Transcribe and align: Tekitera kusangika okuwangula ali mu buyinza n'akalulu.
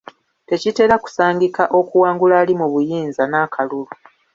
Tekitera 0.49 0.95
kusangika 1.03 1.63
okuwangula 1.79 2.33
ali 2.41 2.53
mu 2.59 2.67
buyinza 2.73 3.23
n'akalulu. 3.27 3.91